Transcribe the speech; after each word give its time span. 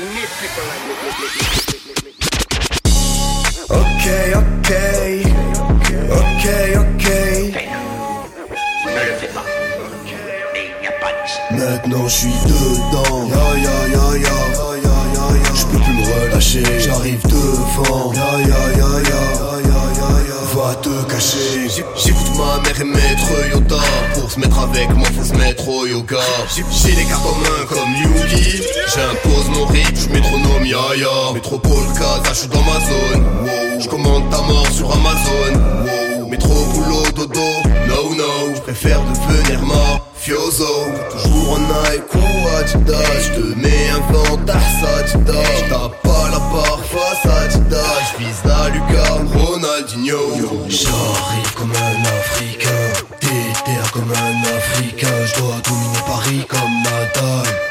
Ok, 0.00 0.06
ok, 4.36 4.70
ok, 6.10 6.44
ok. 6.76 7.06
Ne 8.86 8.92
le 8.94 9.14
fais 9.18 9.26
pas. 9.34 9.44
Et 10.54 10.84
y 10.84 10.86
a 10.86 10.92
pas 11.00 11.10
Maintenant 11.50 12.06
je 12.06 12.14
suis 12.14 12.38
dedans. 12.46 13.28
Ya 13.28 13.44
ya 13.58 13.76
ya 13.88 14.04
ya. 14.22 14.36
Je 15.52 15.64
peux 15.66 15.78
plus 15.78 15.94
me 15.94 16.04
relâcher. 16.04 16.62
J'arrive 16.78 17.22
devant. 17.26 18.12
Ya 18.12 18.38
ya 18.38 18.62
ya 18.78 18.90
ya. 19.02 19.22
Va 20.54 20.76
te 20.76 20.94
cacher. 21.10 21.58
J'écoute 21.68 22.36
ma 22.36 22.62
mère 22.62 22.80
et 22.80 22.84
maître 22.84 23.48
Yoda 23.52 23.76
Pour 24.14 24.30
se 24.30 24.40
mettre 24.40 24.58
avec 24.60 24.90
moi 24.94 25.06
faut 25.16 25.24
se 25.24 25.34
mettre 25.34 25.68
au 25.68 25.86
yoga 25.86 26.18
J'ai 26.54 26.92
les 26.92 27.04
cartes 27.04 27.26
en 27.26 27.34
main 27.36 27.66
comme 27.68 27.94
J'impose 28.30 29.48
mon 29.54 29.66
rythme, 29.66 29.96
je 29.96 30.08
métronome 30.10 30.66
ya 30.66 30.96
ya 30.96 31.32
Métropole 31.34 31.86
Casa, 31.94 32.32
je 32.32 32.38
suis 32.38 32.48
dans 32.48 32.62
ma 32.62 32.80
zone. 32.80 33.24
Wow. 33.42 33.80
Je 33.80 33.88
commande 33.88 34.30
ta 34.30 34.38
mort 34.42 34.66
sur 34.72 34.90
Amazon. 34.92 35.52
Wow. 36.20 36.28
Métro, 36.28 36.54
boulot, 36.72 37.10
dodo, 37.14 37.48
no 37.86 38.14
no. 38.14 38.54
Je 38.54 38.60
préfère 38.60 39.00
devenir 39.02 39.60
mafioso 39.62 40.64
Toujours 41.10 41.52
en 41.52 41.58
Nike 41.58 42.18
Adidas 42.58 43.20
Je 43.22 43.40
te 43.40 43.58
mets 43.58 43.88
un 43.90 44.12
ventard 44.12 44.60
Sadidas 44.80 45.42
J'tape 45.66 46.02
pas 46.02 46.28
la 46.30 46.38
barre 46.38 46.80
face 46.84 47.32
Adidas 47.44 48.12
J'vise 48.18 48.42
la 48.44 48.68
lucarne, 48.70 49.28
Ronaldinho. 49.34 50.18
J'arrive 50.68 51.54
comme 51.54 51.72
un 51.72 52.02
Africain, 52.02 52.68
déter 53.20 53.90
comme 53.92 54.10
un 54.10 54.56
Africain, 54.56 55.26
je 55.26 55.40
dois 55.40 55.56
dominer 55.64 55.98
Paris 56.06 56.44
comme 56.48 56.82
Nadal. 56.82 57.67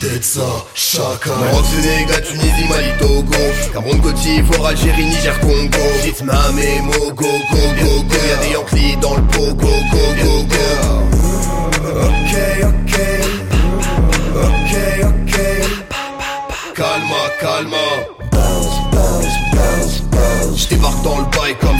D'être 0.00 0.24
ça, 0.24 0.40
chacun. 0.74 1.34
Maroc, 1.36 1.64
Sénégal, 1.74 2.22
Tunisie, 2.22 2.68
Mali, 2.68 2.88
Togo. 2.98 3.32
Cameroun, 3.72 4.00
Côte 4.02 4.14
d'Ivoire, 4.16 4.66
Algérie, 4.66 5.06
Niger, 5.06 5.40
Congo. 5.40 5.78
Rythme, 6.02 6.32
Mémo, 6.54 7.12
go, 7.14 7.24
go, 7.24 7.56
go, 7.78 8.02
go. 8.02 8.16
Y'a 8.28 8.36
des 8.46 8.52
Yankees 8.52 8.96
dans 9.00 9.16
le 9.16 9.22
pot, 9.22 9.54
go, 9.54 9.68
go, 9.90 9.98
go, 10.22 10.44
go. 10.44 10.56
Ok, 12.02 12.32
ok, 12.62 13.00
ok, 14.34 14.72
ok. 15.02 15.36
Calma, 16.74 17.22
calma. 17.40 17.86
Je 20.54 20.68
débarque 20.68 21.02
dans 21.02 21.18
le 21.20 21.24
bail 21.24 21.54
comme 21.60 21.75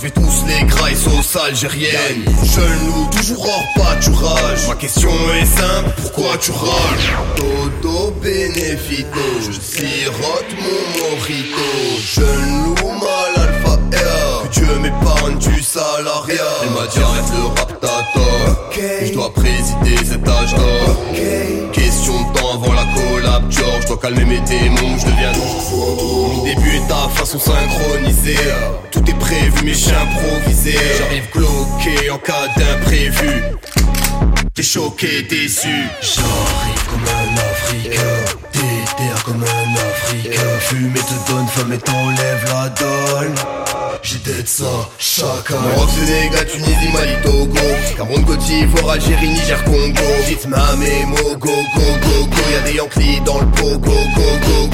Je 0.00 0.06
vais 0.06 0.12
tous 0.12 0.46
les 0.46 0.64
grailles 0.64 0.96
sauce 0.96 1.36
algérienne 1.36 2.24
loup, 2.24 3.10
toujours 3.14 3.46
hors 3.46 3.66
pâturage. 3.76 4.66
Ma 4.66 4.74
question 4.74 5.10
est 5.38 5.44
simple, 5.44 5.90
pourquoi 6.00 6.38
tu 6.38 6.52
rages? 6.52 7.12
Toto 7.36 8.10
Benefito 8.22 9.20
Je 9.42 9.60
sirote 9.60 10.54
mon 10.58 11.04
mojito 11.04 11.60
Jeune 12.14 12.64
loup, 12.64 12.88
mal 12.98 13.46
alpha 13.46 13.78
air. 13.92 14.42
Que 14.44 14.48
Dieu 14.48 14.78
m'épargne 14.80 15.38
du 15.38 15.62
salariat. 15.62 16.34
Elle 16.62 16.70
m'a 16.70 16.86
dit 16.86 16.98
arrête 16.98 17.32
le 17.36 17.46
rap 17.48 17.80
t'attends 17.80 19.04
Je 19.04 19.12
dois 19.12 19.34
présider 19.34 19.96
cet 20.02 20.26
âge 20.26 20.54
d'or. 20.54 20.96
Question 21.72 22.22
de 22.22 22.38
temps 22.38 22.54
avant 22.54 22.72
la 22.72 22.86
collab 22.94 23.50
George. 23.50 23.82
Je 23.82 23.86
dois 23.86 23.98
calmer 23.98 24.24
mes 24.24 24.40
démons, 24.40 24.96
je 24.98 25.04
deviens 25.04 25.32
Mon 25.72 26.44
début 26.44 26.76
et 26.76 26.88
ta 26.88 27.08
fin 27.14 27.24
sont 27.26 27.38
synchronisés 27.38 28.36
Tout 28.90 29.02
est 29.06 29.09
prévu 29.30 29.64
mais 29.64 29.74
j'ai 29.74 29.94
improvisé 29.94 30.74
J'arrive 30.98 31.28
bloqué 31.34 32.10
en 32.10 32.18
cas 32.18 32.48
d'imprévu. 32.56 33.42
T'es 34.54 34.62
choqué, 34.62 35.22
déçu. 35.22 35.68
J'arrive 36.02 36.84
comme 36.90 37.06
un 37.06 37.34
Africain, 37.38 38.00
déter 38.52 39.22
comme 39.24 39.42
un 39.42 39.74
Africain. 39.74 40.58
Fumer 40.60 41.00
te 41.00 41.30
donne 41.30 41.46
femme 41.46 41.72
et 41.72 41.78
t'enlève 41.78 42.44
la 42.46 42.68
dalle. 42.70 43.34
J'ai 44.02 44.18
d'être 44.18 44.48
ça, 44.48 44.88
chacun. 44.98 45.60
Maroc, 45.60 45.88
Sénégal, 45.90 46.46
Tunisie, 46.46 46.92
Mali, 46.92 47.12
Togo. 47.22 47.60
Cameroun, 47.96 48.24
Côte 48.24 48.38
d'Ivoire, 48.40 48.90
Algérie, 48.94 49.28
Niger, 49.28 49.62
Congo. 49.64 50.02
Rythme, 50.26 50.56
Mémo, 50.78 51.36
go, 51.38 51.50
go, 51.74 51.80
go, 52.02 52.26
go. 52.26 52.42
Y'a 52.52 52.70
des 52.70 52.76
Yankees 52.78 53.20
dans 53.24 53.40
le 53.40 53.46
pot, 53.46 53.78
go, 53.78 53.92
go, 54.16 54.22
go 54.46 54.69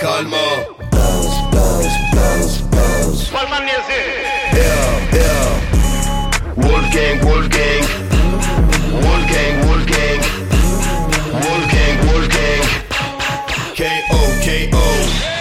calma. 0.00 0.66
Bounce, 0.90 1.40
bounce, 1.52 1.96
bounce, 2.14 2.60
bounce. 2.70 3.30
Palma 3.30 3.60
music. 3.60 4.06
Yeah, 4.52 5.16
yeah. 5.18 5.48
Wolfgang, 6.56 7.24
Wolfgang. 7.24 7.84
Wolfgang, 9.04 9.54
Wolfgang. 9.66 10.20
Wolfgang, 11.44 11.96
Wolfgang. 12.06 12.62
K.O., 13.74 14.18
K.O. 14.42 15.35